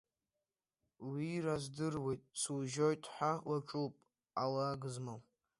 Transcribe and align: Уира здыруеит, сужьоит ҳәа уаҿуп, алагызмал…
Уира 1.07 1.55
здыруеит, 1.63 2.21
сужьоит 2.41 3.03
ҳәа 3.13 3.31
уаҿуп, 3.47 3.93
алагызмал… 4.41 5.19